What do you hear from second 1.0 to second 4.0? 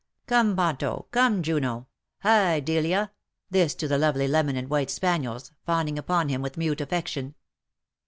come Juno^ hi Delia/' this to the